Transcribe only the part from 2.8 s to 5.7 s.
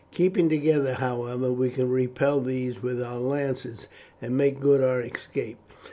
with our lances, and make good our escape.